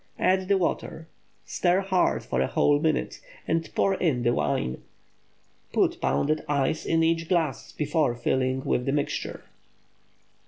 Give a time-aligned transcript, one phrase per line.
[0.17, 1.07] Add the water;
[1.45, 4.81] stir hard for a whole minute, and pour in the wine.
[5.73, 9.43] Put pounded ice in each glass before filling with the mixture.